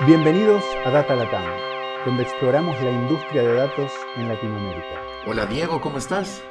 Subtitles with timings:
[0.00, 1.44] Bienvenidos a Data Latam,
[2.04, 5.00] donde exploramos la industria de datos en Latinoamérica.
[5.24, 6.42] Hola Diego, ¿cómo estás?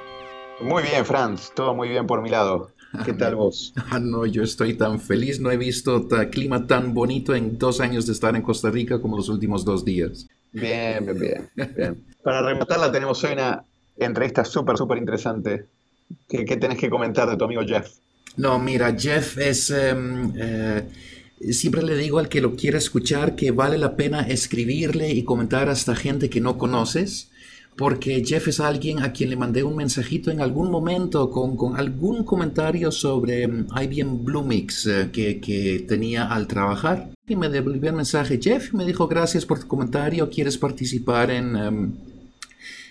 [0.61, 2.71] Muy bien, Franz, todo muy bien por mi lado.
[3.03, 3.73] ¿Qué tal vos?
[3.91, 8.07] Ah, no, yo estoy tan feliz, no he visto clima tan bonito en dos años
[8.07, 10.25] de estar en Costa Rica como los últimos dos días.
[10.53, 12.05] Bien, bien, bien.
[12.23, 13.61] Para rematarla tenemos hoy una
[13.97, 15.65] entrevista súper, súper interesante.
[16.29, 17.89] ¿Qué, ¿Qué, tenés que comentar de tu amigo Jeff?
[18.37, 19.69] No, mira, Jeff es...
[19.69, 20.87] Em, eh,
[21.51, 25.69] siempre le digo al que lo quiera escuchar que vale la pena escribirle y comentar
[25.69, 27.29] a esta gente que no conoces,
[27.75, 31.75] porque Jeff es alguien a quien le mandé un mensajito en algún momento con, con
[31.75, 37.11] algún comentario sobre IBM Bluemix uh, que, que, tenía al trabajar.
[37.27, 41.55] Y me devolvió el mensaje, Jeff, me dijo gracias por tu comentario, ¿quieres participar en...
[41.55, 41.83] Um,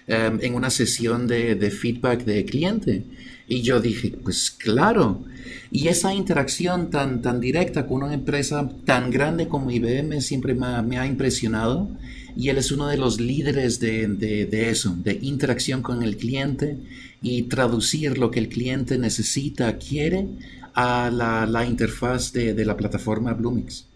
[0.09, 3.05] um, en una sesión de, de feedback de cliente.
[3.49, 5.25] Y yo dije, pues claro.
[5.71, 10.67] Y esa interacción tan, tan directa con una empresa tan grande como IBM siempre me
[10.67, 11.89] ha, me ha impresionado.
[12.37, 16.17] Y él es uno de los líderes de, de, de, eso, de interacción con el
[16.17, 16.79] cliente
[17.21, 20.29] y traducir lo que el cliente necesita, quiere,
[20.75, 23.87] a la, la interfaz de, de la plataforma Bluemix.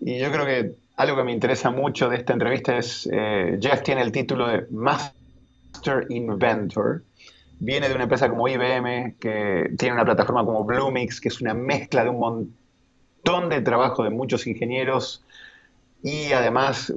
[0.00, 3.82] Y yo creo que algo que me interesa mucho de esta entrevista es, eh, Jeff
[3.82, 7.02] tiene el título de Master Inventor
[7.64, 11.54] viene de una empresa como IBM, que tiene una plataforma como Bluemix, que es una
[11.54, 15.24] mezcla de un montón de trabajo de muchos ingenieros
[16.02, 16.92] y además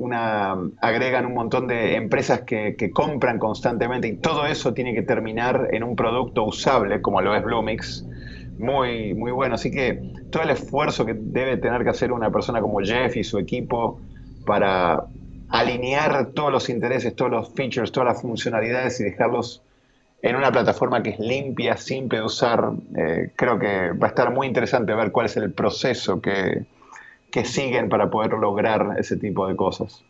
[0.81, 5.69] agregan un montón de empresas que, que, compran constantemente y todo eso tiene que terminar
[5.71, 8.05] en un producto usable como lo es Bluemix.
[8.59, 9.55] Muy, muy bueno.
[9.55, 13.23] Así que todo el esfuerzo que debe tener que hacer una persona como Jeff y
[13.23, 14.01] su equipo
[14.45, 15.05] para
[15.47, 19.61] alinear todos los intereses, todos los features, todas las funcionalidades y dejarlos
[20.21, 22.71] en una plataforma que es limpia, simple de usar.
[22.95, 26.65] Eh, creo que va a estar muy interesante ver cuál es el proceso que,
[27.31, 30.03] que siguen para poder lograr ese tipo de cosas.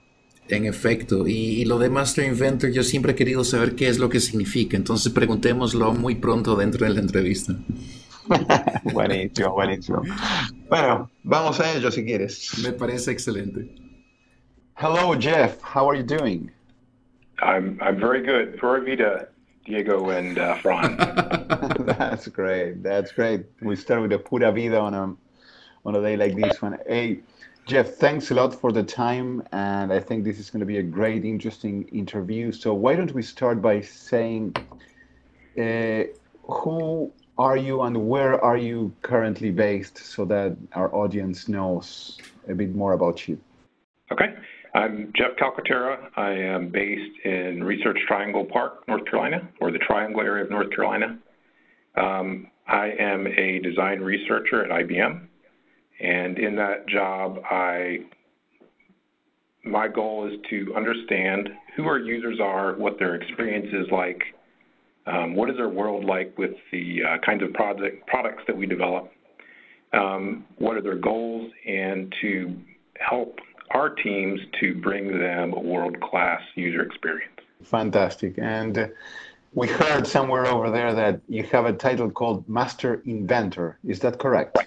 [0.49, 3.99] En efecto, y, y, lo de Master Inventor yo siempre he querido saber qué es
[3.99, 7.53] lo que significa, entonces preguntémoslo muy pronto dentro de la entrevista.
[8.93, 10.03] buenísimo, buenísimo.
[10.69, 12.57] Bueno, vamos a ello si quieres.
[12.63, 13.69] Me parece excelente.
[14.77, 16.49] Hello Jeff, how are you doing?
[17.41, 18.57] I'm, I'm very good.
[18.59, 19.29] Pura vida.
[19.67, 20.95] Diego and uh, Fran.
[21.79, 22.81] That's great.
[22.81, 23.45] That's great.
[23.61, 25.15] We start with a pura vida on a
[25.85, 26.77] on a day like this one.
[26.87, 27.19] Hey,
[27.65, 30.77] Jeff, thanks a lot for the time, and I think this is going to be
[30.77, 32.51] a great, interesting interview.
[32.51, 34.55] So why don't we start by saying,
[35.57, 36.03] uh,
[36.43, 42.17] who are you and where are you currently based, so that our audience knows
[42.49, 43.39] a bit more about you?
[44.11, 44.33] Okay.
[44.77, 45.97] I'm Jeff Calcaterra.
[46.15, 50.69] I am based in Research Triangle Park, North Carolina, or the Triangle area of North
[50.69, 51.17] Carolina.
[51.95, 55.25] Um, I am a design researcher at IBM,
[55.99, 58.01] and in that job, I
[59.65, 64.21] my goal is to understand who our users are, what their experience is like,
[65.07, 68.67] um, what is their world like with the uh, kinds of project, products that we
[68.67, 69.11] develop,
[69.93, 72.55] um, what are their goals, and to
[72.99, 73.39] help
[73.71, 77.33] our teams to bring them a world-class user experience.
[77.63, 78.35] Fantastic.
[78.37, 78.91] And
[79.53, 83.77] we heard somewhere over there that you have a title called Master Inventor.
[83.85, 84.57] Is that correct?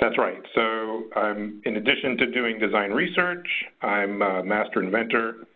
[0.00, 0.40] That's right.
[0.54, 3.48] So, um, in addition to doing design research,
[3.82, 5.46] I'm a Master Inventor,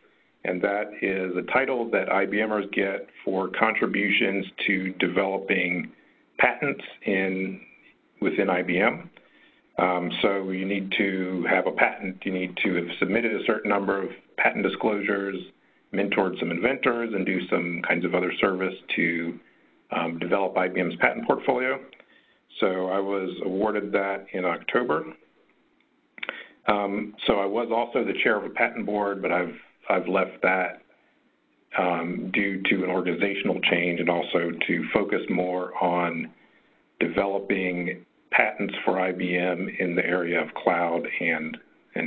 [0.45, 5.93] and that is a title that IBMers get for contributions to developing
[6.39, 7.61] patents in
[8.21, 9.09] within IBM.
[9.79, 12.19] Um, so you need to have a patent.
[12.25, 15.37] You need to have submitted a certain number of patent disclosures,
[15.95, 19.39] mentored some inventors, and do some kinds of other service to
[19.91, 21.81] um, develop IBM's patent portfolio.
[22.61, 25.05] So I was awarded that in October.
[26.69, 29.55] Um, so I was also the chair of a patent board, but I've
[29.91, 30.83] I've left that
[31.79, 36.31] um, due to an organizational change and also to focus more on
[37.01, 41.57] developing patents for IBM in the area of cloud and,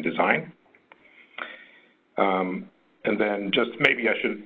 [0.03, 0.51] design.
[2.17, 2.69] Um,
[3.03, 4.43] and then just maybe I should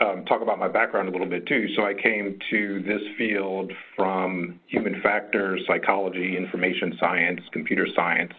[0.00, 1.68] um, talk about my background a little bit too.
[1.76, 8.32] So I came to this field from human factors, psychology, information science, computer science,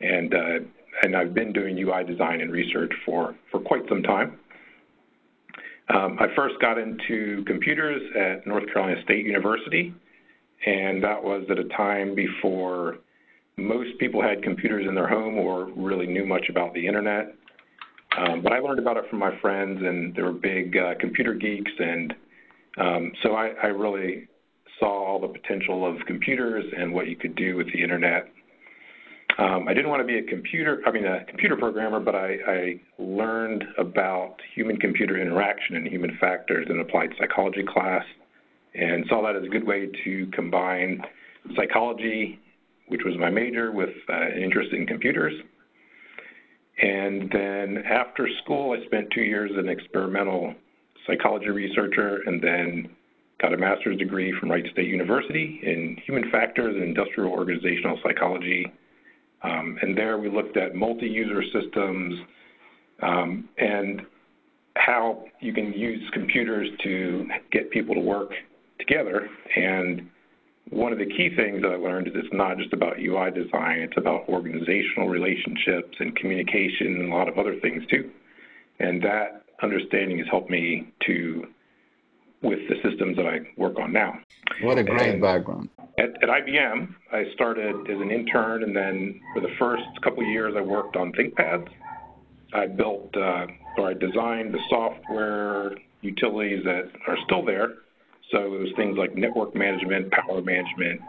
[0.00, 0.58] and uh,
[1.02, 4.38] and I've been doing UI design and research for for quite some time.
[5.88, 9.94] Um, I first got into computers at North Carolina State University,
[10.64, 12.98] and that was at a time before
[13.56, 17.34] most people had computers in their home or really knew much about the internet.
[18.18, 21.34] Um, but I learned about it from my friends, and they were big uh, computer
[21.34, 22.14] geeks, and
[22.78, 24.28] um, so I, I really
[24.78, 28.28] saw all the potential of computers and what you could do with the internet.
[29.38, 32.36] Um, I didn't want to be a computer, I mean, a computer programmer, but I,
[32.46, 38.04] I learned about human-computer interaction and human factors in applied psychology class,
[38.78, 41.00] and saw that as a good way to combine
[41.56, 42.38] psychology,
[42.88, 45.34] which was my major, with uh, an interest in computers.
[46.82, 50.54] And then after school, I spent two years as an experimental
[51.06, 52.90] psychology researcher, and then
[53.40, 58.66] got a master's degree from Wright State University in human factors and industrial organizational psychology
[59.42, 62.14] um, and there we looked at multi-user systems
[63.02, 64.02] um, and
[64.76, 68.30] how you can use computers to get people to work
[68.78, 69.28] together.
[69.56, 70.10] And
[70.70, 73.80] one of the key things that I learned is it's not just about UI design,
[73.80, 78.10] it's about organizational relationships and communication and a lot of other things too.
[78.78, 81.46] And that understanding has helped me to
[82.42, 84.18] with the systems that I work on now.
[84.62, 85.70] What a great and background.
[85.98, 90.28] At, at, IBM, I started as an intern, and then for the first couple of
[90.28, 91.68] years, I worked on ThinkPads.
[92.52, 93.46] I built uh,
[93.78, 95.72] or I designed the software
[96.02, 97.74] utilities that are still there.
[98.32, 101.00] So it was things like network management, power management,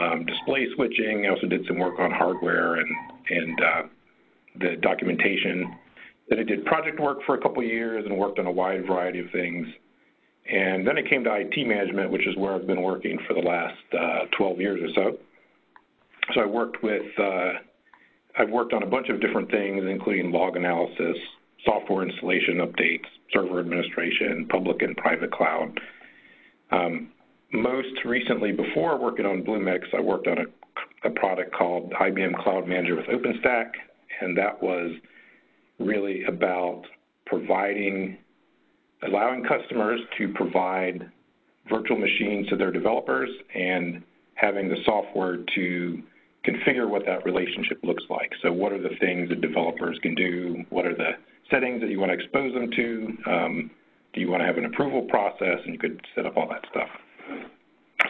[0.00, 1.26] um, display switching.
[1.26, 2.88] I also did some work on hardware and
[3.28, 3.82] and uh,
[4.60, 5.76] the documentation.
[6.28, 9.20] Then I did project work for a couple years and worked on a wide variety
[9.20, 9.66] of things.
[10.50, 13.40] And then I came to IT management, which is where I've been working for the
[13.40, 15.18] last uh, 12 years or so.
[16.34, 17.52] So I worked with, uh,
[18.38, 21.16] I've worked on a bunch of different things, including log analysis,
[21.64, 25.78] software installation updates, server administration, public and private cloud.
[26.72, 27.10] Um,
[27.52, 32.66] most recently, before working on Bluemix, I worked on a, a product called IBM Cloud
[32.66, 33.72] Manager with OpenStack,
[34.20, 34.92] and that was
[35.78, 36.82] really about
[37.26, 38.16] providing
[39.06, 41.10] allowing customers to provide
[41.68, 44.02] virtual machines to their developers and
[44.34, 46.02] having the software to
[46.46, 48.30] configure what that relationship looks like.
[48.42, 50.64] So what are the things that developers can do?
[50.70, 51.12] What are the
[51.50, 53.30] settings that you want to expose them to?
[53.30, 53.70] Um,
[54.12, 55.58] do you want to have an approval process?
[55.64, 56.88] And you could set up all that stuff.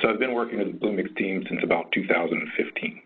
[0.01, 3.03] So I've been working with the Bluemix team since about 2015.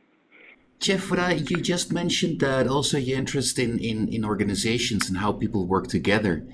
[0.79, 5.19] Jeff, what I, you just mentioned that also your interest in, in, in organizations and
[5.19, 6.47] how people work together.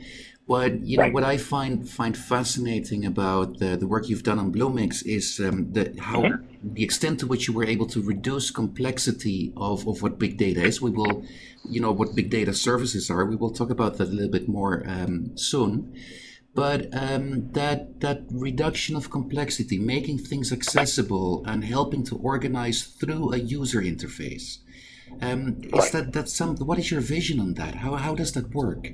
[0.46, 4.52] What you know, what I find find fascinating about the, the work you've done on
[4.52, 6.74] Bluemix is um, the how mm-hmm.
[6.74, 10.62] the extent to which you were able to reduce complexity of, of what big data
[10.64, 10.82] is.
[10.82, 11.24] We will,
[11.68, 13.24] you know, what big data services are.
[13.24, 15.94] We will talk about that a little bit more um, soon.
[16.54, 23.32] But um, that that reduction of complexity, making things accessible, and helping to organize through
[23.32, 24.58] a user interface.
[25.20, 25.84] Um, right.
[25.84, 26.56] Is that that some?
[26.56, 27.76] What is your vision on that?
[27.76, 28.88] How how does that work?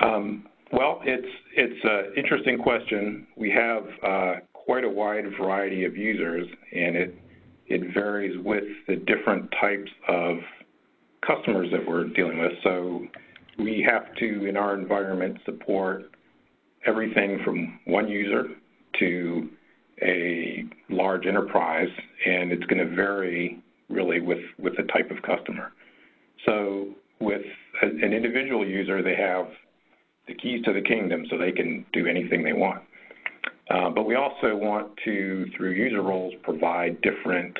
[0.00, 3.26] Um, well, it's it's an interesting question.
[3.36, 7.18] We have uh, quite a wide variety of users, and it
[7.66, 10.38] it varies with the different types of
[11.26, 12.52] customers that we're dealing with.
[12.62, 13.06] So
[13.58, 16.04] we have to, in our environment, support
[16.86, 18.44] everything from one user
[19.00, 19.48] to
[20.02, 21.88] a large enterprise,
[22.24, 25.72] and it's going to vary really with, with the type of customer.
[26.46, 26.90] So
[27.20, 27.42] with
[27.82, 29.46] an individual user, they have
[30.28, 32.82] the keys to the kingdom so they can do anything they want.
[33.70, 37.56] Uh, but we also want to, through user roles, provide different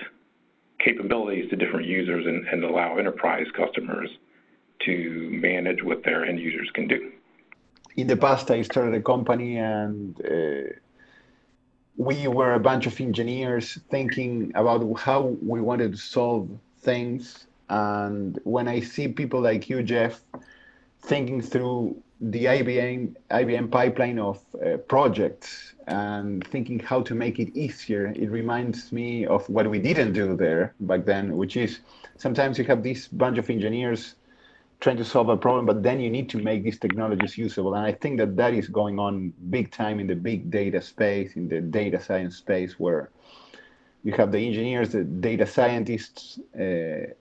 [0.83, 4.09] capabilities to different users and allow enterprise customers
[4.81, 7.13] to manage what their end users can do.
[7.97, 10.73] In the past, I started a company and uh,
[11.97, 16.49] we were a bunch of engineers thinking about how we wanted to solve
[16.81, 17.47] things.
[17.69, 20.21] And when I see people like you, Jeff,
[21.03, 27.57] thinking through the IBM IBM pipeline of uh, projects and thinking how to make it
[27.57, 28.13] easier.
[28.17, 31.81] It reminds me of what we didn't do there back then, which is
[32.17, 34.17] sometimes you have this bunch of engineers
[34.81, 37.75] trying to solve a problem, but then you need to make these technologies usable.
[37.75, 41.35] And I think that that is going on big time in the big data space,
[41.35, 43.11] in the data science space, where
[44.05, 47.13] you have the engineers, the data scientists uh,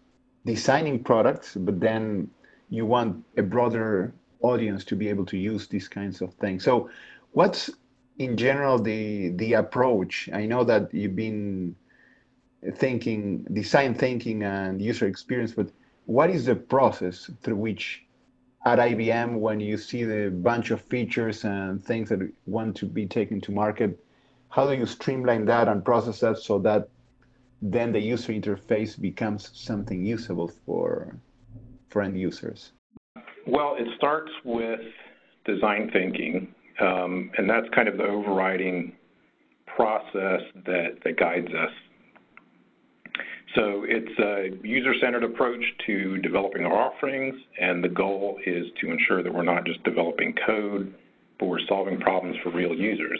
[0.46, 2.30] designing products, but then
[2.70, 6.64] you want a broader audience to be able to use these kinds of things.
[6.64, 6.90] So,
[7.32, 7.72] what's
[8.20, 10.30] in general the the approach?
[10.32, 11.76] I know that you've been
[12.76, 15.70] thinking, design thinking, and user experience, but
[16.08, 18.04] what is the process through which
[18.66, 23.06] at IBM when you see the bunch of features and things that want to be
[23.06, 24.00] taken to market,
[24.50, 26.90] how do you streamline that and process that so that
[27.62, 31.16] then the user interface becomes something usable for
[31.90, 32.72] for end users?
[33.46, 34.82] Well, it starts with
[35.46, 38.94] design thinking, um, and that's kind of the overriding
[39.66, 41.72] process that, that guides us.
[43.56, 49.24] So it's a user-centered approach to developing our offerings, and the goal is to ensure
[49.24, 50.94] that we're not just developing code,
[51.40, 53.20] but we're solving problems for real users.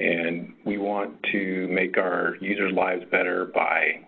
[0.00, 4.00] And we want to make our users' lives better by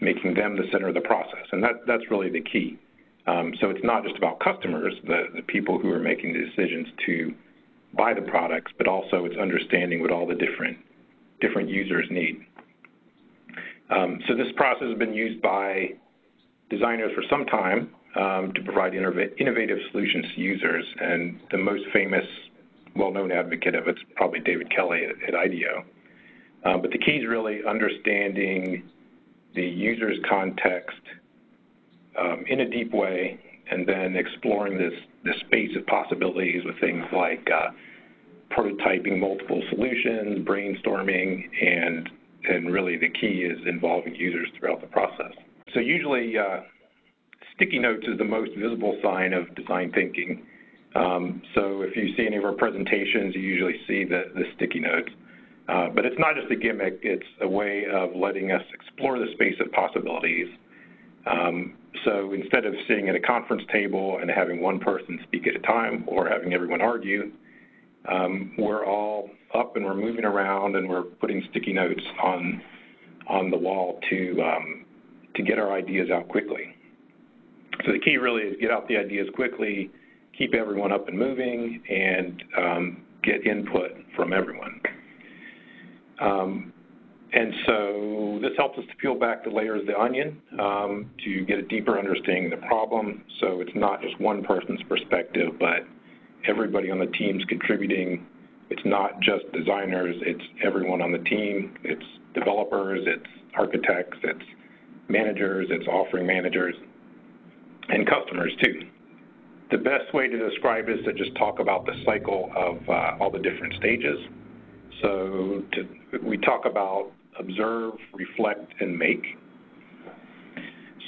[0.00, 2.78] making them the center of the process, and that, that's really the key.
[3.26, 6.88] Um, so it's not just about customers, the, the people who are making the decisions
[7.06, 7.34] to
[7.94, 10.78] buy the products, but also it's understanding what all the different
[11.40, 12.44] different users need.
[13.90, 15.90] Um, so this process has been used by
[16.70, 22.24] designers for some time um, to provide innovative solutions to users, and the most famous,
[22.96, 25.84] well-known advocate of it's probably David Kelley at, IDEO.
[26.64, 28.88] Um, but the key is really understanding
[29.54, 31.00] the user's context
[32.18, 33.38] um, in a deep way,
[33.70, 34.92] and then exploring this,
[35.24, 37.70] this space of possibilities with things like uh,
[38.50, 42.10] prototyping multiple solutions, brainstorming, and
[42.48, 45.32] and really the key is involving users throughout the process.
[45.74, 46.60] So usually, uh,
[47.54, 50.46] sticky notes is the most visible sign of design thinking.
[50.94, 54.80] Um, so if you see any of our presentations, you usually see the, the sticky
[54.80, 55.10] notes.
[55.68, 59.26] Uh, but it's not just a gimmick, it's a way of letting us explore the
[59.34, 60.46] space of possibilities.
[61.30, 61.74] Um,
[62.06, 65.58] so instead of sitting at a conference table and having one person speak at a
[65.58, 67.30] time or having everyone argue,
[68.10, 72.62] um, we're all up and we're moving around and we're putting sticky notes on
[73.28, 74.84] on the wall to um,
[75.34, 76.74] to get our ideas out quickly.
[77.84, 79.90] So the key really is get out the ideas quickly,
[80.36, 84.80] keep everyone up and moving, and um, get input from everyone.
[86.20, 86.72] Um,
[87.32, 91.44] and so this helps us to peel back the layers of the onion um, to
[91.44, 93.22] get a deeper understanding of the problem.
[93.40, 95.86] So it's not just one person's perspective, but
[96.46, 98.26] everybody on the team's contributing.
[98.70, 101.76] It's not just designers, it's everyone on the team.
[101.84, 102.04] It's
[102.34, 104.44] developers, it's architects, it's
[105.08, 106.74] managers, it's offering managers,
[107.88, 108.82] and customers too.
[109.70, 113.30] The best way to describe is to just talk about the cycle of uh, all
[113.30, 114.18] the different stages.
[115.02, 119.24] So to, we talk about observe, reflect, and make.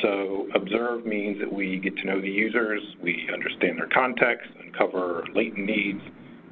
[0.02, 5.25] So observe means that we get to know the users, we understand their context, uncover
[5.35, 6.00] latent needs,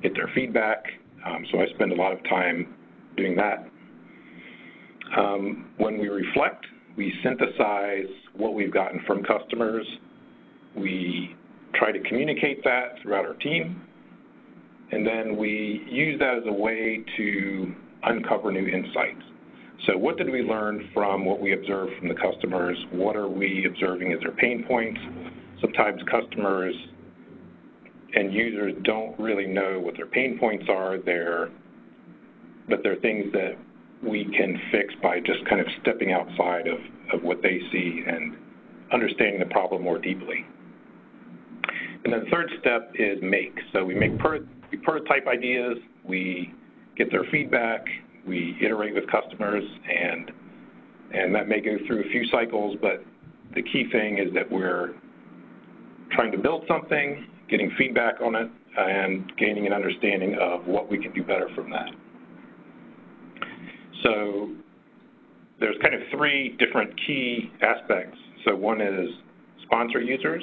[0.03, 0.85] get their feedback.
[1.25, 2.75] Um, so I spend a lot of time
[3.17, 3.69] doing that.
[5.17, 9.87] Um, when we reflect, we synthesize what we've gotten from customers.
[10.77, 11.35] We
[11.75, 13.83] try to communicate that throughout our team.
[14.91, 17.75] And then we use that as a way to
[18.05, 19.23] uncover new insights.
[19.87, 22.77] So what did we learn from what we observed from the customers?
[22.91, 25.01] What are we observing as their pain points?
[25.61, 26.75] Sometimes customers
[28.15, 31.51] and users don't really know what their pain points are there,
[32.69, 33.57] but they're things that
[34.03, 36.79] we can fix by just kind of stepping outside of,
[37.13, 38.37] of what they see and
[38.93, 40.45] understanding the problem more deeply.
[42.05, 43.57] And then the third step is make.
[43.73, 44.13] So we make
[44.71, 46.55] we prototype ideas, we
[46.97, 47.85] get their feedback,
[48.29, 50.31] we iterate with customers, and
[51.15, 53.03] and that may go through a few cycles, but
[53.55, 54.95] the key thing is that we're
[56.13, 60.99] trying to build something, getting feedback on it, and gaining an understanding of what we
[60.99, 61.89] can do better from that.
[64.03, 64.51] So
[65.61, 68.19] there's kind of three different key aspects.
[68.47, 69.09] So one is
[69.65, 70.43] sponsor users,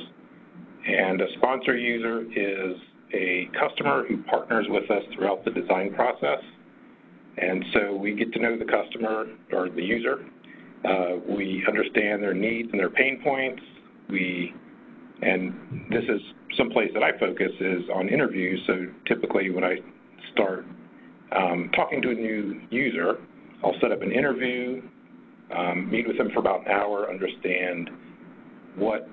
[0.87, 2.75] and a sponsor user is
[3.13, 6.39] a customer who partners with us throughout the design process
[7.37, 10.25] and so we get to know the customer or the user.
[10.85, 13.61] Uh, we understand their needs and their pain points.
[14.09, 14.53] We,
[15.21, 16.21] and this is
[16.57, 18.61] some place that I focus is on interviews.
[18.67, 19.77] So typically when I
[20.33, 20.65] start
[21.35, 23.17] um, talking to a new user,
[23.63, 24.81] I'll set up an interview,
[25.55, 27.89] um, meet with them for about an hour, understand
[28.75, 29.09] what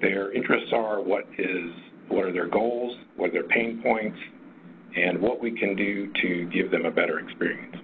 [0.00, 1.70] their interests are, what is
[2.08, 4.18] what are their goals, what are their pain points,
[4.96, 7.76] and what we can do to give them a better experience.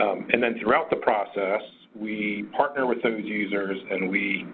[0.00, 1.60] Um, and then throughout the process,
[1.94, 4.46] we partner with those users and we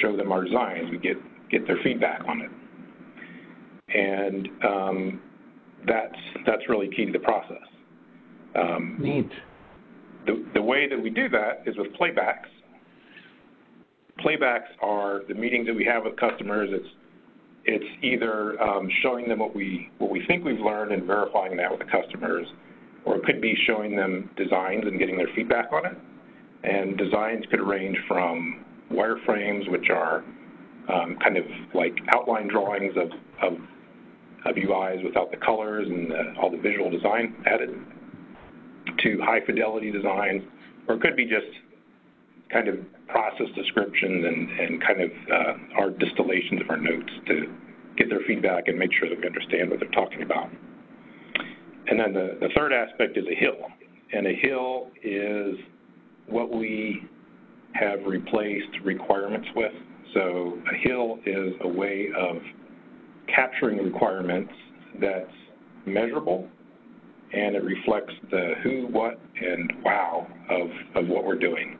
[0.00, 0.90] show them our designs.
[0.90, 1.16] We get,
[1.50, 2.50] get their feedback on it.
[3.94, 5.20] And um,
[5.86, 7.56] that's, that's really key to the process.
[8.58, 9.30] Um, Neat.
[10.26, 12.48] The, the way that we do that is with playbacks.
[14.24, 16.70] Playbacks are the meetings that we have with customers.
[16.72, 16.88] It's
[17.66, 21.70] it's either um, showing them what we what we think we've learned and verifying that
[21.70, 22.46] with the customers,
[23.04, 25.98] or it could be showing them designs and getting their feedback on it.
[26.62, 30.24] And designs could range from wireframes, which are
[30.92, 31.44] um, kind of
[31.74, 33.10] like outline drawings of,
[34.56, 37.70] UIs without the colors and all the visual design added,
[39.02, 40.42] to high fidelity designs,
[40.88, 41.46] or it could be just
[42.52, 42.76] kind of
[43.08, 47.54] process descriptions and, and kind of uh, our distillations of our notes to
[47.96, 50.50] get their feedback and make sure that we understand what they're talking about.
[51.88, 53.56] And then the, the third aspect is a hill.
[54.12, 55.56] And a hill is
[56.26, 57.04] what we
[57.74, 59.72] have replaced requirements with.
[60.14, 62.36] So a hill is a way of
[63.34, 64.52] capturing requirements
[65.00, 65.30] that's
[65.84, 66.48] measurable
[67.32, 71.78] and it reflects the who, what, and wow of, of what we're doing.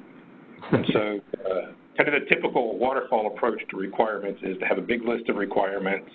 [0.73, 4.83] And so, uh, kind of the typical waterfall approach to requirements is to have a
[4.83, 6.11] big list of requirements,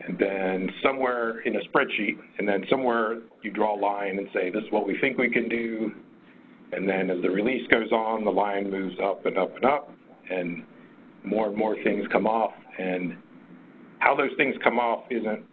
[0.00, 4.50] and then somewhere in a spreadsheet, and then somewhere you draw a line and say,
[4.50, 5.92] this is what we think we can do.
[6.72, 9.90] And then as the release goes on, the line moves up and up and up,
[10.30, 10.64] and
[11.24, 12.52] more and more things come off.
[12.78, 13.16] And
[14.00, 15.44] how those things come off isn't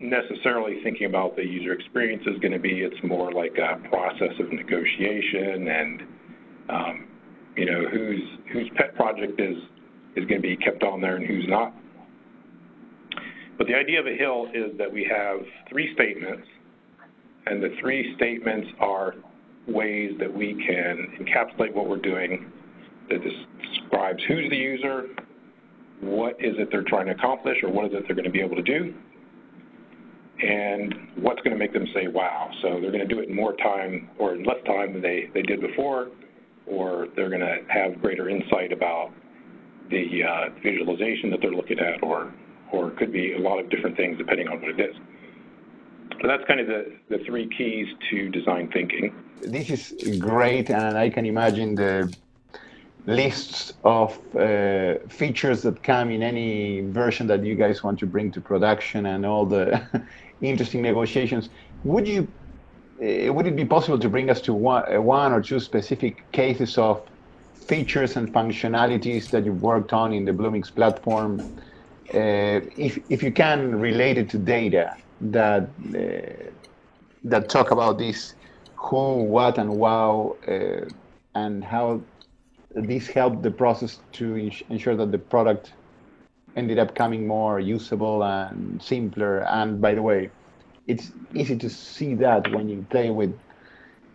[0.00, 2.80] necessarily thinking about the user experience is going to be.
[2.80, 6.02] It's more like a process of negotiation and,
[6.68, 7.08] um,
[7.56, 9.56] you know, whose whose pet project is
[10.16, 11.74] is going to be kept on there and who's not.
[13.58, 16.46] But the idea of a hill is that we have three statements,
[17.46, 19.14] and the three statements are
[19.68, 22.50] ways that we can encapsulate what we're doing
[23.08, 25.08] that describes who's the user,
[26.00, 28.40] what is it they're trying to accomplish, or what is it they're going to be
[28.40, 28.94] able to do,
[30.42, 32.50] and what's going to make them say wow.
[32.62, 35.30] So they're going to do it in more time or in less time than they,
[35.34, 36.08] they did before,
[36.72, 39.10] or they're going to have greater insight about
[39.90, 42.32] the uh, visualization that they're looking at, or,
[42.72, 44.96] or it could be a lot of different things depending on what it is.
[46.20, 49.14] So that's kind of the, the three keys to design thinking.
[49.42, 52.12] This is great, and I can imagine the
[53.06, 58.30] lists of uh, features that come in any version that you guys want to bring
[58.30, 59.82] to production and all the
[60.40, 61.50] interesting negotiations.
[61.84, 62.28] Would you
[63.02, 66.78] would it be possible to bring us to one, uh, one or two specific cases
[66.78, 67.02] of
[67.54, 71.40] features and functionalities that you've worked on in the Bluemix platform?
[72.14, 75.62] Uh, if, if you can relate it to data that
[75.94, 76.50] uh,
[77.24, 78.34] that talk about this
[78.76, 80.84] who, what, and wow, uh,
[81.34, 82.00] and how
[82.74, 85.72] this helped the process to ensure that the product
[86.56, 89.40] ended up coming more usable and simpler.
[89.48, 90.30] And by the way,
[90.86, 93.38] it's easy to see that when you play with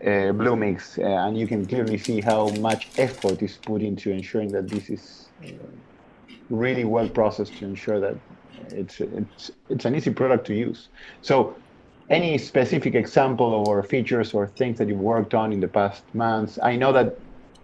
[0.01, 4.51] uh, Bluemix, uh, and you can clearly see how much effort is put into ensuring
[4.51, 5.51] that this is uh,
[6.49, 8.15] really well processed to ensure that
[8.69, 10.89] it's it's it's an easy product to use.
[11.21, 11.55] So,
[12.09, 16.59] any specific example or features or things that you've worked on in the past months?
[16.61, 17.17] I know that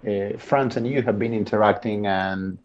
[0.07, 2.57] uh, Franz and you have been interacting, and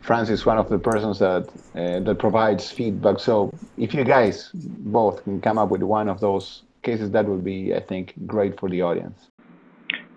[0.00, 3.18] Franz is one of the persons that uh, that provides feedback.
[3.18, 7.42] So if you guys both can come up with one of those cases, that would
[7.42, 9.28] be, I think, great for the audience.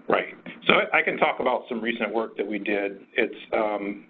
[0.10, 0.36] Right.
[0.67, 2.99] So I can talk about some recent work that we did.
[3.13, 4.06] It's um,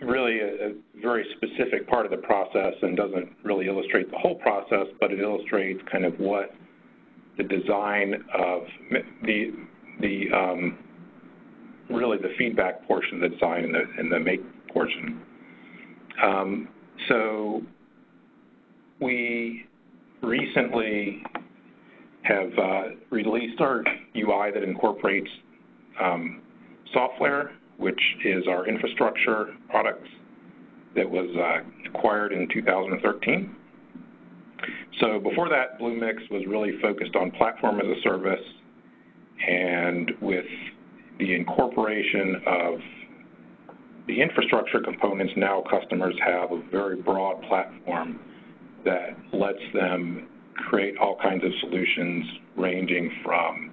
[0.00, 4.36] really a, a, very specific part of the process and doesn't really illustrate the whole
[4.36, 6.54] process, but it illustrates kind of what
[7.36, 8.62] the design of
[9.24, 9.52] the
[10.00, 10.78] the um,
[11.90, 15.20] really the feedback portion of the design and the, and the make portion.
[16.22, 16.68] Um,
[17.08, 17.62] so
[19.00, 19.64] we
[20.22, 21.22] recently
[22.22, 23.82] have uh, released our
[24.16, 25.30] UI that incorporates
[26.00, 26.42] um,
[26.94, 30.08] SoftLayer, which is our infrastructure products
[30.94, 33.56] that was uh, acquired in 2013.
[35.00, 38.44] So before that, Bluemix was really focused on platform as a service,
[39.48, 40.44] and with
[41.20, 42.80] the incorporation of
[44.08, 48.18] the infrastructure components, now customers have a very broad platform
[48.84, 52.24] that lets them create all kinds of solutions
[52.56, 53.70] ranging from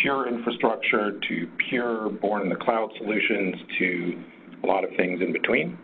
[0.00, 4.22] pure infrastructure to pure born in the cloud solutions to
[4.62, 5.76] a lot of things in between.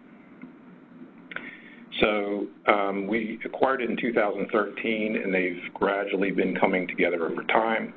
[2.01, 7.95] So um, we acquired it in 2013, and they've gradually been coming together over time,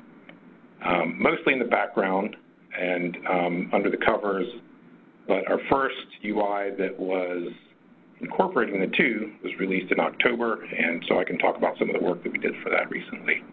[0.83, 2.35] um, mostly in the background
[2.79, 4.47] and um, under the covers.
[5.27, 7.51] But our first UI that was
[8.21, 11.99] incorporating the two was released in October, and so I can talk about some of
[11.99, 13.43] the work that we did for that recently.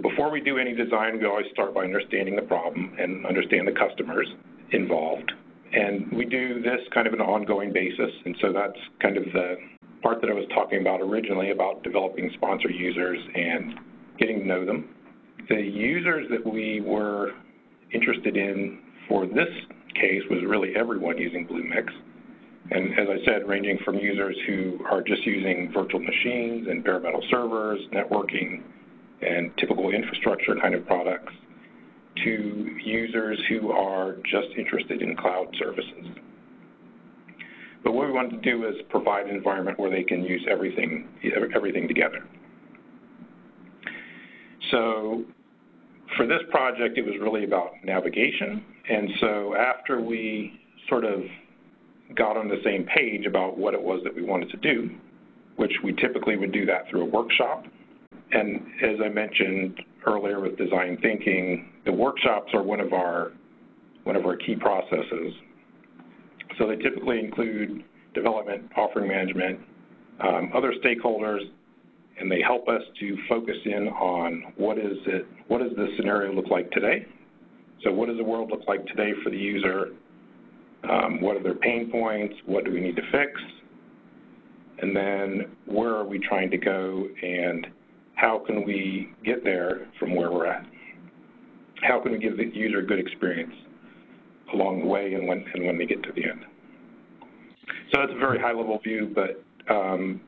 [0.00, 3.72] Before we do any design, we always start by understanding the problem and understand the
[3.72, 4.26] customers
[4.72, 5.30] involved.
[5.72, 9.56] And we do this kind of an ongoing basis, and so that's kind of the
[10.02, 13.74] part that I was talking about originally about developing sponsor users and
[14.18, 14.88] getting to know them.
[15.48, 17.32] The users that we were
[17.92, 19.48] interested in for this
[19.94, 21.88] case was really everyone using Bluemix.
[22.70, 27.00] And as I said, ranging from users who are just using virtual machines and bare
[27.00, 28.62] metal servers, networking,
[29.20, 31.32] and typical infrastructure kind of products,
[32.24, 36.06] to users who are just interested in cloud services.
[37.82, 41.08] But what we want to do is provide an environment where they can use everything,
[41.54, 42.24] everything together.
[44.70, 45.24] So
[46.16, 48.64] for this project, it was really about navigation.
[48.88, 51.20] And so after we sort of
[52.16, 54.90] got on the same page about what it was that we wanted to do,
[55.56, 57.64] which we typically would do that through a workshop.
[58.32, 63.32] And as I mentioned earlier with design thinking, the workshops are one of our
[64.04, 65.32] one of our key processes.
[66.58, 69.60] So they typically include development, offering management,
[70.20, 71.40] um, other stakeholders,
[72.22, 76.32] and they help us to focus in on what is it, what does the scenario
[76.32, 77.04] look like today?
[77.82, 79.88] So what does the world look like today for the user?
[80.88, 82.36] Um, what are their pain points?
[82.46, 83.40] What do we need to fix?
[84.78, 87.66] And then where are we trying to go and
[88.14, 90.64] how can we get there from where we're at?
[91.82, 93.54] How can we give the user a good experience
[94.54, 96.44] along the way and when, and when they get to the end?
[97.92, 99.42] So that's a very high level view, but
[99.74, 100.20] um,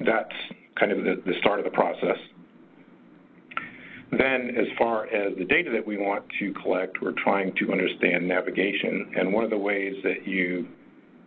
[0.00, 0.34] that's
[0.78, 2.16] kind of the, the start of the process.
[4.10, 8.26] Then as far as the data that we want to collect, we're trying to understand
[8.26, 9.12] navigation.
[9.16, 10.68] And one of the ways that you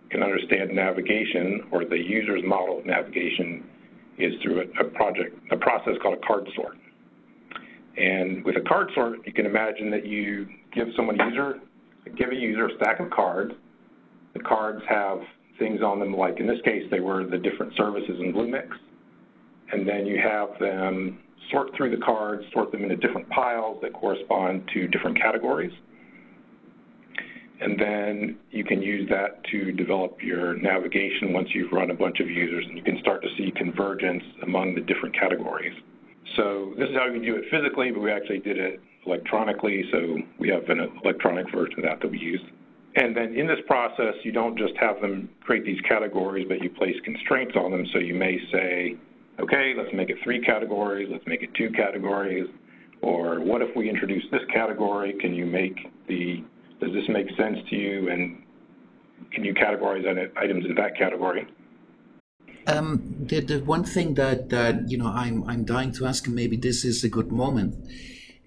[0.09, 3.65] can understand navigation or the user's model of navigation
[4.17, 6.77] is through a, a project, a process called a card sort.
[7.97, 11.55] And with a card sort, you can imagine that you give someone a user,
[12.15, 13.53] give a user a stack of cards.
[14.33, 15.19] The cards have
[15.57, 18.69] things on them, like in this case, they were the different services in Bluemix.
[19.71, 21.19] And then you have them
[21.51, 25.71] sort through the cards, sort them into different piles that correspond to different categories.
[27.59, 32.19] And then you can use that to develop your navigation once you've run a bunch
[32.19, 35.73] of users, and you can start to see convergence among the different categories.
[36.35, 40.17] So this is how we do it physically, but we actually did it electronically, so
[40.37, 42.41] we have an electronic version of that that we use.
[42.95, 46.69] And then in this process, you don't just have them create these categories, but you
[46.69, 47.85] place constraints on them.
[47.93, 48.97] So you may say,
[49.39, 52.47] okay, let's make it three categories, let's make it two categories,
[53.01, 55.13] or what if we introduce this category?
[55.19, 56.43] Can you make the,
[56.81, 58.09] does this make sense to you?
[58.09, 58.43] And
[59.31, 60.03] can you categorize
[60.37, 61.47] items in that category?
[62.67, 66.35] Um, the, the one thing that, that you know I'm I'm dying to ask, and
[66.35, 67.75] maybe this is a good moment,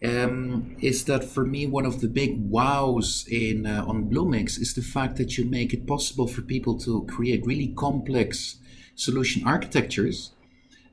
[0.04, 4.74] um, is that for me one of the big wows in uh, on Bluemix is
[4.74, 8.58] the fact that you make it possible for people to create really complex
[8.94, 10.32] solution architectures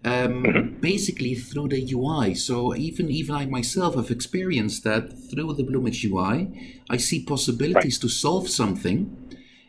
[0.05, 0.79] um, mm-hmm.
[0.79, 2.36] basically through the UI.
[2.36, 6.81] So even even I myself have experienced that through the Bluemix UI.
[6.89, 8.01] I see possibilities right.
[8.01, 9.27] to solve something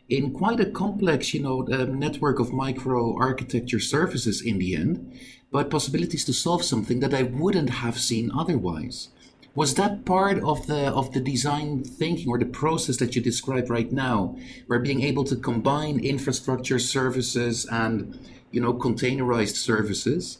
[0.09, 5.19] in quite a complex, you know, uh, network of micro architecture services in the end,
[5.51, 9.09] but possibilities to solve something that I wouldn't have seen otherwise.
[9.55, 13.69] Was that part of the of the design thinking or the process that you described
[13.69, 14.37] right now,
[14.67, 18.17] where being able to combine infrastructure services and
[18.51, 20.39] you know, containerized services,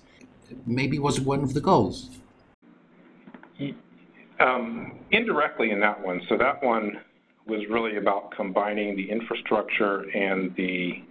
[0.65, 2.09] maybe was one of the goals.
[4.39, 6.21] Um, indirectly in that one.
[6.29, 7.01] So that one
[7.45, 11.03] was really about combining the infrastructure and the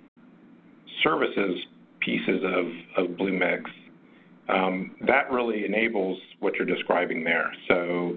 [1.02, 1.58] services
[2.00, 3.62] pieces of, of Bluemix.
[4.48, 7.52] Um, that really enables what you're describing there.
[7.68, 8.16] So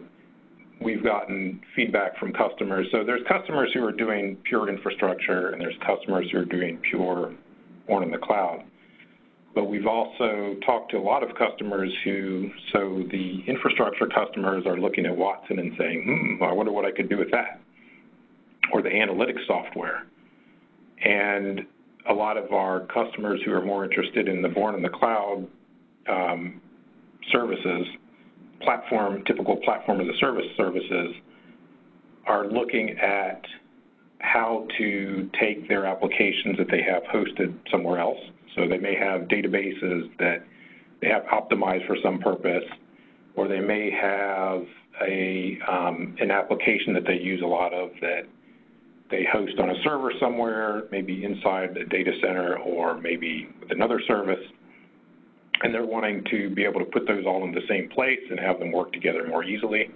[0.80, 2.88] we've gotten feedback from customers.
[2.92, 7.34] So there's customers who are doing pure infrastructure, and there's customers who are doing pure
[7.88, 8.64] born in the cloud.
[9.54, 14.78] But we've also talked to a lot of customers who, so the infrastructure customers are
[14.78, 17.60] looking at Watson and saying, hmm, I wonder what I could do with that,
[18.72, 20.08] or the analytics software.
[21.04, 21.62] And
[22.10, 25.46] a lot of our customers who are more interested in the born in the cloud
[26.08, 26.62] um,
[27.32, 27.88] services,
[28.62, 31.16] platform, typical platform as a service services,
[32.26, 33.42] are looking at
[34.20, 38.20] how to take their applications that they have hosted somewhere else
[38.56, 40.44] so they may have databases that
[41.02, 42.64] they have optimized for some purpose,
[43.36, 44.64] or they may have
[45.08, 48.24] a um, an application that they use a lot of that
[49.10, 54.02] they host on a server somewhere, maybe inside a data center or maybe with another
[54.08, 54.40] service,
[55.64, 58.40] and they're wanting to be able to put those all in the same place and
[58.40, 59.92] have them work together more easily.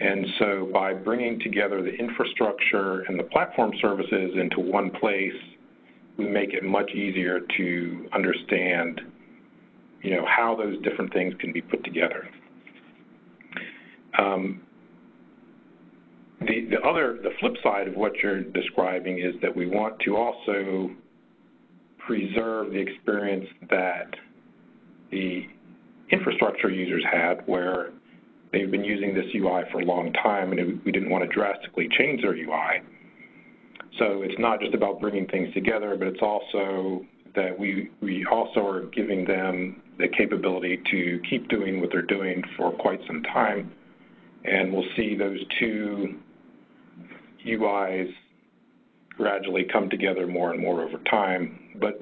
[0.00, 5.32] And so by bringing together the infrastructure and the platform services into one place
[6.22, 9.00] make it much easier to understand,
[10.02, 12.28] you know, how those different things can be put together.
[14.18, 14.62] Um,
[16.40, 20.16] the, the other, the flip side of what you're describing is that we want to
[20.16, 20.90] also
[21.98, 24.08] preserve the experience that
[25.10, 25.46] the
[26.10, 27.90] infrastructure users had where
[28.52, 31.88] they've been using this UI for a long time, and we didn't want to drastically
[31.98, 32.82] change their UI.
[33.98, 38.66] So it's not just about bringing things together, but it's also that we, we also
[38.66, 43.72] are giving them the capability to keep doing what they're doing for quite some time.
[44.44, 46.18] And we'll see those two
[47.46, 48.12] UIs
[49.16, 51.76] gradually come together more and more over time.
[51.80, 52.00] But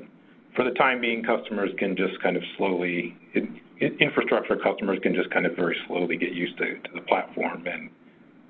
[0.54, 3.48] for the time being, customers can just kind of slowly, it,
[3.78, 7.66] it, infrastructure customers can just kind of very slowly get used to, to the platform
[7.66, 7.90] and,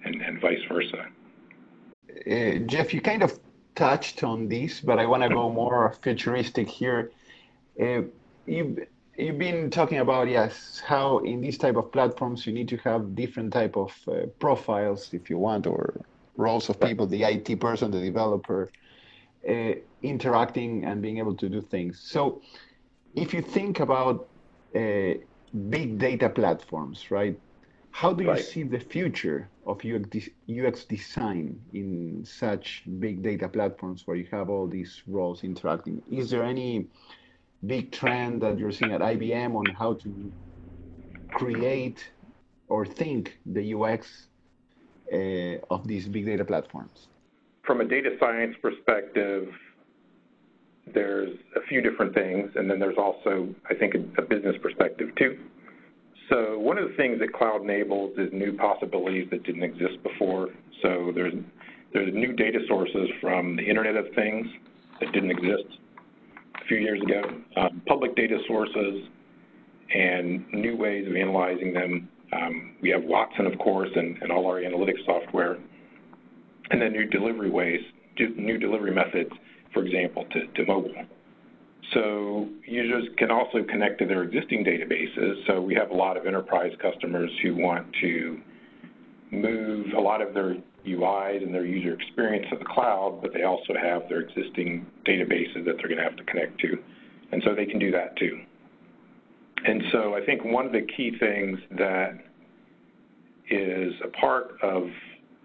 [0.04, 1.06] and, and vice versa.
[2.26, 3.38] Uh, Jeff, you kind of
[3.74, 7.12] touched on this, but I want to go more futuristic here.
[7.80, 8.02] Uh,
[8.46, 8.78] you've,
[9.16, 13.14] you've been talking about, yes, how in these type of platforms you need to have
[13.14, 16.00] different type of uh, profiles, if you want, or
[16.36, 18.70] roles of people, the IT person, the developer,
[19.48, 22.00] uh, interacting and being able to do things.
[22.00, 22.42] So
[23.14, 24.28] if you think about
[24.74, 25.14] uh,
[25.68, 27.38] big data platforms, right?
[27.90, 28.44] How do you right.
[28.44, 34.48] see the future of UX, UX design in such big data platforms where you have
[34.48, 36.02] all these roles interacting?
[36.10, 36.86] Is there any
[37.66, 40.32] big trend that you're seeing at IBM on how to
[41.32, 42.10] create
[42.68, 44.28] or think the UX
[45.12, 47.08] uh, of these big data platforms?
[47.62, 49.52] From a data science perspective,
[50.94, 55.14] there's a few different things, and then there's also, I think, a, a business perspective
[55.16, 55.38] too.
[56.30, 60.48] So one of the things that cloud enables is new possibilities that didn't exist before.
[60.82, 61.34] So there's
[61.92, 64.46] there's new data sources from the Internet of Things
[65.00, 65.78] that didn't exist
[66.62, 67.22] a few years ago,
[67.56, 69.08] um, public data sources,
[69.92, 72.08] and new ways of analyzing them.
[72.32, 75.58] Um, we have Watson, of course, and, and all our analytics software,
[76.70, 77.80] and then new delivery ways,
[78.36, 79.30] new delivery methods,
[79.74, 80.94] for example, to, to mobile.
[81.92, 85.46] So users can also connect to their existing databases.
[85.46, 88.40] So we have a lot of enterprise customers who want to
[89.30, 93.42] move a lot of their UIs and their user experience to the cloud, but they
[93.42, 96.78] also have their existing databases that they're going to have to connect to.
[97.32, 98.40] And so they can do that too.
[99.66, 102.18] And so I think one of the key things that
[103.50, 104.84] is a part of,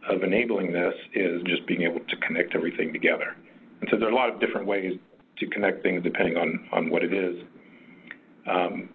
[0.09, 3.35] of enabling this is just being able to connect everything together.
[3.81, 4.93] And so there are a lot of different ways
[5.39, 7.35] to connect things depending on, on what it is.
[8.47, 8.89] Um,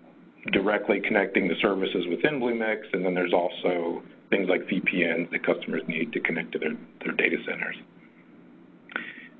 [0.53, 5.83] directly connecting the services within Bluemix, and then there's also things like VPNs that customers
[5.87, 7.76] need to connect to their, their data centers.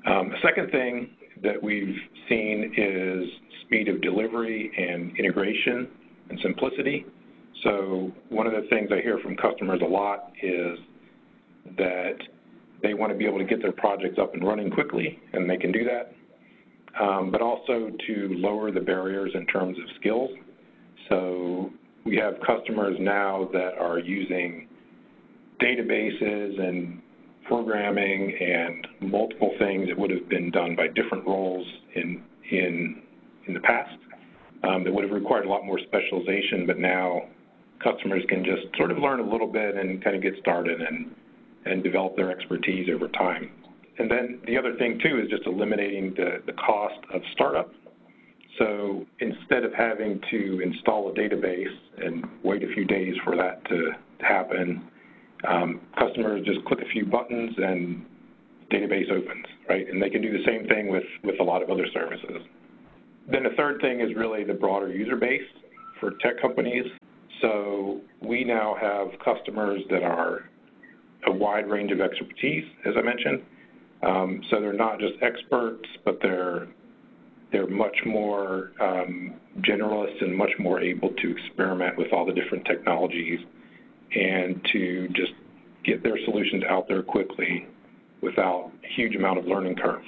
[0.05, 1.11] Um, second thing
[1.43, 1.95] that we've
[2.29, 3.29] seen is
[3.65, 5.87] speed of delivery and integration
[6.29, 7.05] and simplicity.
[7.63, 10.77] So one of the things I hear from customers a lot is
[11.77, 12.17] that
[12.81, 15.57] they want to be able to get their projects up and running quickly, and they
[15.57, 16.13] can do that
[16.99, 20.29] um, but also to lower the barriers in terms of skills.
[21.09, 21.71] So
[22.05, 24.67] we have customers now that are using
[25.61, 27.01] databases and
[27.47, 33.01] programming and multiple things that would have been done by different roles in in
[33.47, 33.97] in the past
[34.63, 37.23] um, that would have required a lot more specialization, but now
[37.83, 41.15] customers can just sort of learn a little bit and kind of get started and
[41.65, 43.51] and develop their expertise over time.
[44.01, 47.71] And then the other thing too is just eliminating the, the cost of startup.
[48.57, 53.63] So instead of having to install a database and wait a few days for that
[53.65, 54.81] to happen,
[55.47, 58.03] um, customers just click a few buttons and
[58.71, 59.87] database opens, right?
[59.87, 62.41] And they can do the same thing with, with a lot of other services.
[63.31, 65.47] Then the third thing is really the broader user base
[65.99, 66.85] for tech companies.
[67.39, 70.49] So we now have customers that are
[71.27, 73.43] a wide range of expertise, as I mentioned.
[74.03, 76.67] Um, so they're not just experts, but they're
[77.51, 82.63] they're much more um, generalists and much more able to experiment with all the different
[82.65, 83.39] technologies
[84.15, 85.33] and to just
[85.83, 87.67] get their solutions out there quickly
[88.21, 90.01] without a huge amount of learning curve.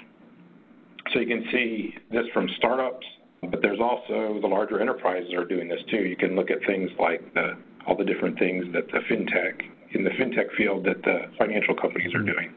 [1.11, 3.05] So you can see this from startups,
[3.49, 6.05] but there's also the larger enterprises are doing this too.
[6.05, 10.03] You can look at things like the, all the different things that the fintech in
[10.03, 12.53] the fintech field that the financial companies are doing.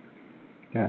[0.74, 0.88] Yeah.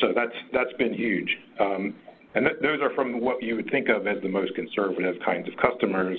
[0.00, 1.36] So that's that's been huge.
[1.60, 1.94] Um,
[2.34, 5.48] and th- those are from what you would think of as the most conservative kinds
[5.48, 6.18] of customers,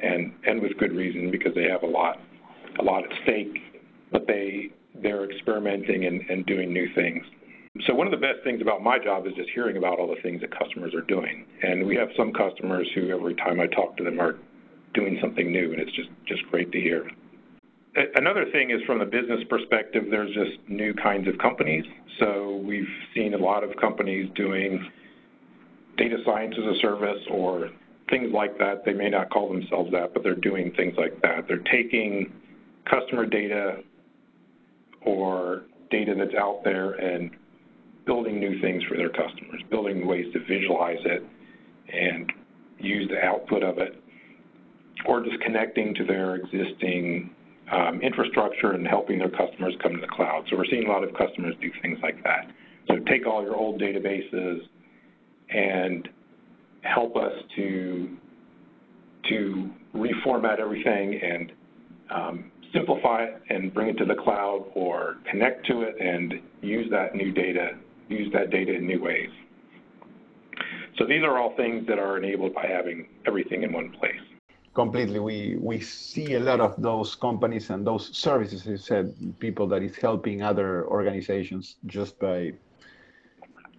[0.00, 2.20] and and with good reason because they have a lot
[2.78, 3.58] a lot at stake,
[4.10, 4.70] but they
[5.02, 7.24] they're experimenting and, and doing new things.
[7.86, 10.20] So one of the best things about my job is just hearing about all the
[10.22, 11.44] things that customers are doing.
[11.62, 14.36] And we have some customers who every time I talk to them are
[14.94, 17.10] doing something new, and it's just just great to hear.
[18.16, 21.84] Another thing is from the business perspective, there's just new kinds of companies.
[22.18, 24.90] So we've seen a lot of companies doing
[25.96, 27.70] data science as a service or
[28.10, 28.84] things like that.
[28.84, 31.46] They may not call themselves that, but they're doing things like that.
[31.46, 32.32] They're taking
[32.90, 33.82] customer data
[35.02, 37.30] or data that's out there and
[38.06, 41.24] building new things for their customers, building ways to visualize it
[41.92, 42.32] and
[42.78, 44.02] use the output of it,
[45.06, 47.30] or just connecting to their existing
[47.72, 50.44] um, infrastructure and helping their customers come to the cloud.
[50.50, 52.50] So we're seeing a lot of customers do things like that.
[52.88, 54.58] So take all your old databases
[55.50, 56.08] and
[56.82, 58.16] help us to
[59.28, 61.52] to reformat everything and
[62.10, 66.86] um, simplify it and bring it to the cloud or connect to it and use
[66.90, 67.70] that new data,
[68.10, 69.30] use that data in new ways.
[70.98, 74.12] So these are all things that are enabled by having everything in one place.
[74.74, 75.20] Completely.
[75.20, 79.82] We we see a lot of those companies and those services, you said, people that
[79.82, 82.52] is helping other organizations just by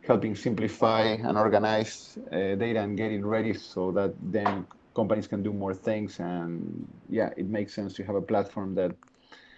[0.07, 5.43] helping simplify and organize uh, data and get it ready so that then companies can
[5.43, 6.19] do more things.
[6.19, 8.95] And yeah, it makes sense to have a platform that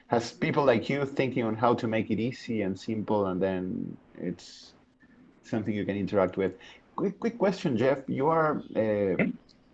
[0.08, 3.96] has people like you thinking on how to make it easy and simple, and then
[4.18, 4.74] it's
[5.44, 6.54] something you can interact with.
[6.96, 8.00] Quick, quick question, Jeff.
[8.08, 9.24] You are uh,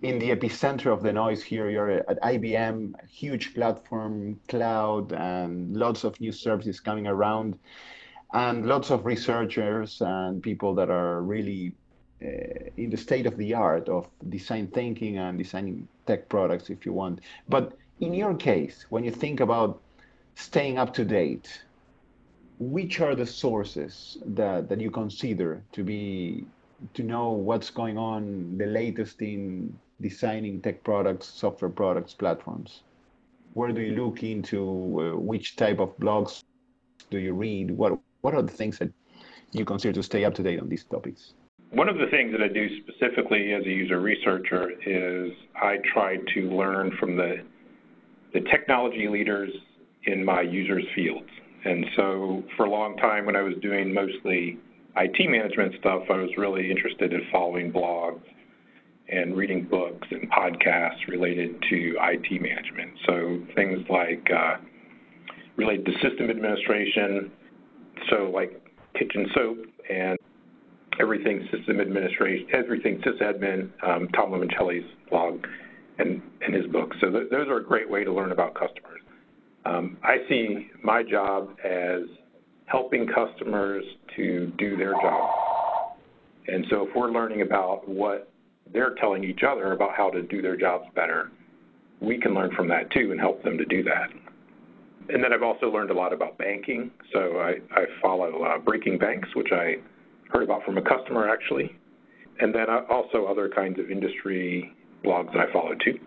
[0.04, 1.70] in the epicenter of the noise here.
[1.70, 7.58] You're at IBM, a huge platform, cloud, and lots of new services coming around
[8.34, 11.74] and lots of researchers and people that are really
[12.22, 12.28] uh,
[12.78, 16.92] in the state of the art of design thinking and designing tech products, if you
[16.92, 17.22] want.
[17.48, 19.82] But in your case, when you think about
[20.36, 21.64] staying up to date,
[22.60, 26.46] which are the sources that, that you consider to be
[26.94, 32.84] to know what's going on, the latest in designing tech products, software products, platforms?
[33.54, 34.60] Where do you look into?
[34.62, 36.44] Uh, which type of blogs
[37.10, 37.72] do you read?
[37.72, 38.92] What what are the things that
[39.52, 41.34] you consider to stay up to date on these topics?
[41.72, 46.18] One of the things that I do specifically as a user researcher is I try
[46.36, 47.44] to learn from the,
[48.34, 49.52] the technology leaders
[50.06, 51.30] in my users' fields.
[51.66, 54.60] And so for a long time when I was doing mostly
[54.98, 58.22] IT management stuff, I was really interested in following blogs
[59.14, 62.92] and reading books and podcasts related to IT management.
[63.06, 64.56] So things like uh,
[65.56, 67.32] related to system administration,
[68.10, 68.62] so like
[68.98, 69.58] Kitchen Soap
[69.90, 70.18] and
[71.00, 75.46] everything system administration, everything sysadmin, um, Tom Limoncelli's blog
[76.00, 76.92] and, and his book.
[77.00, 79.02] So th- those are a great way to learn about customers.
[79.66, 82.02] Um, I see my job as
[82.66, 83.84] helping customers
[84.16, 85.96] to do their job.
[86.48, 88.33] And so if we're learning about what
[88.72, 91.32] they're telling each other about how to do their jobs better,
[92.00, 94.10] we can learn from that too and help them to do that
[95.10, 96.92] and then I've also learned a lot about banking.
[97.12, 99.76] So I, I follow uh, Breaking Banks, which I
[100.30, 101.76] heard about from a customer actually,
[102.40, 104.72] and then also other kinds of industry
[105.04, 106.00] blogs that I follow too.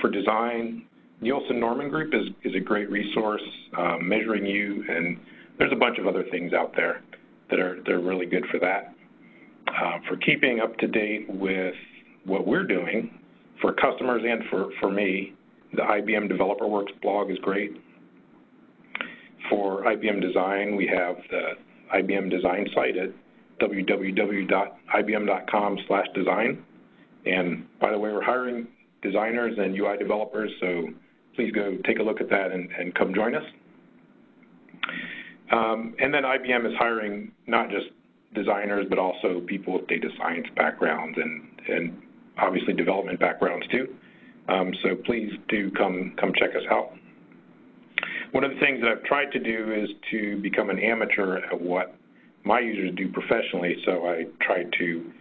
[0.00, 0.84] For design,
[1.20, 3.42] Nielsen Norman Group is, is a great resource,
[3.78, 5.18] um, MeasuringU, and
[5.58, 7.02] there's a bunch of other things out there
[7.48, 8.92] that are they're really good for that.
[9.80, 11.74] Uh, for keeping up to date with
[12.24, 13.18] what we're doing
[13.60, 15.34] for customers and for, for me,
[15.72, 17.72] the IBM developerWorks blog is great.
[19.50, 21.52] For IBM Design, we have the
[21.94, 23.10] IBM Design site at
[23.60, 24.58] www.ibm.com
[25.86, 26.64] slash design.
[27.26, 28.68] And by the way, we're hiring
[29.02, 30.88] designers and UI developers, so
[31.34, 33.44] please go take a look at that and, and come join us.
[35.52, 37.86] Um, and then IBM is hiring not just
[38.34, 42.02] designers, but also people with data science backgrounds and, and
[42.38, 43.94] obviously development backgrounds too.
[44.48, 46.92] Um, so please do come come check us out.
[48.32, 51.60] One of the things that I've tried to do is to become an amateur at
[51.60, 51.96] what
[52.44, 53.76] my users do professionally.
[53.84, 55.12] So I try to,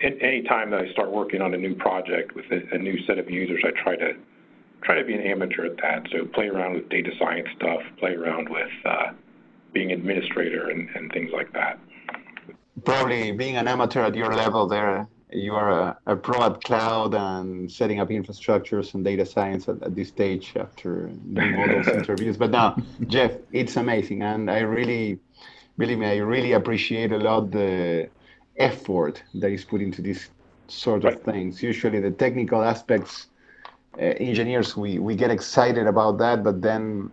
[0.00, 3.18] any time that I start working on a new project with a, a new set
[3.18, 4.14] of users, I try to
[4.82, 6.06] try to be an amateur at that.
[6.12, 9.12] So play around with data science stuff, play around with uh,
[9.72, 11.78] being administrator and, and things like that.
[12.84, 17.14] Probably being an amateur at your level there you are a, a, pro at cloud
[17.14, 21.88] and setting up infrastructures and data science at, at this stage after doing all those
[22.00, 22.36] interviews.
[22.36, 25.18] But now, Jeff, it's amazing, and I really,
[25.78, 28.08] believe me, I really appreciate a lot the
[28.56, 30.30] effort that is put into these
[30.68, 31.62] sort of things.
[31.62, 33.26] Usually, the technical aspects,
[33.98, 37.10] uh, engineers, we we get excited about that, but then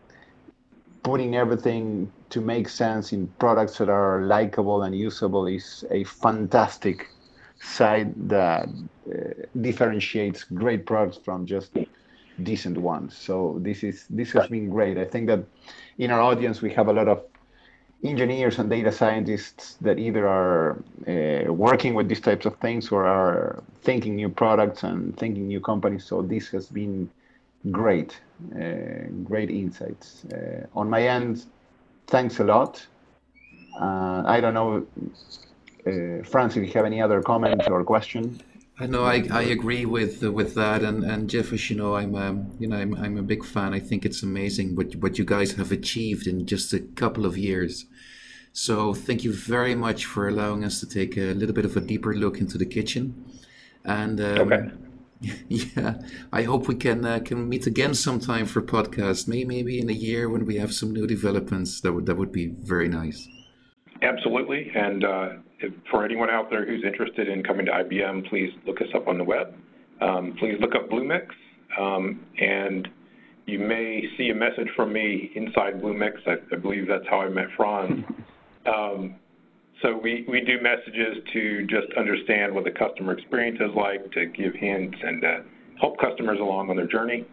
[1.01, 7.07] putting everything to make sense in products that are likable and usable is a fantastic
[7.61, 9.13] side that uh,
[9.61, 11.71] differentiates great products from just
[12.41, 13.15] decent ones.
[13.15, 14.97] So this is this has been great.
[14.97, 15.43] I think that
[15.99, 17.21] in our audience we have a lot of
[18.03, 23.05] engineers and data scientists that either are uh, working with these types of things or
[23.05, 26.03] are thinking new products and thinking new companies.
[26.03, 27.09] So this has been
[27.71, 28.19] great,
[28.55, 30.25] uh, great insights.
[30.25, 31.45] Uh, on my end,
[32.13, 32.85] thanks a lot.
[33.81, 34.85] Uh, I don't know,
[35.87, 38.39] uh, Franz, if you have any other comment or question.
[38.79, 41.91] I know I, I agree with uh, with that and and Jeff as you know
[42.01, 45.13] I'm um, you know I'm, I'm a big fan I think it's amazing what what
[45.19, 47.85] you guys have achieved in just a couple of years
[48.51, 48.73] so
[49.07, 52.13] thank you very much for allowing us to take a little bit of a deeper
[52.23, 53.03] look into the kitchen
[53.85, 54.61] and um, Okay.
[55.47, 55.95] yeah
[56.31, 59.93] I hope we can uh, can meet again sometime for podcast maybe maybe in a
[59.93, 63.27] year when we have some new developments that would that would be very nice
[64.03, 64.69] Absolutely.
[64.75, 68.81] And uh, if, for anyone out there who's interested in coming to IBM, please look
[68.81, 69.55] us up on the web.
[70.01, 71.27] Um, please look up Bluemix,
[71.79, 72.89] um, and
[73.45, 76.15] you may see a message from me inside Bluemix.
[76.27, 78.03] I, I believe that's how I met Franz.
[78.65, 79.15] Um,
[79.83, 84.25] so we, we do messages to just understand what the customer experience is like, to
[84.25, 85.39] give hints and uh,
[85.79, 87.25] help customers along on their journey.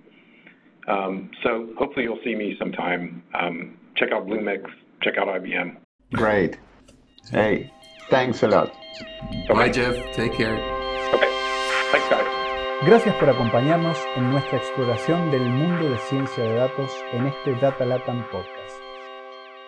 [0.88, 3.22] Um, so hopefully you'll see me sometime.
[3.40, 4.64] Um, check out Bluemix,
[5.02, 5.76] check out IBM.
[6.12, 6.58] Great.
[7.30, 7.72] Hey,
[8.08, 8.74] thanks a lot.
[9.48, 10.56] bye Jeff take care
[11.14, 11.30] Okay.
[11.92, 12.26] Thanks, guys.
[12.84, 17.84] Gracias por acompañarnos en nuestra exploración del mundo de ciencia de datos en este Data
[17.84, 18.89] Latam Podcast.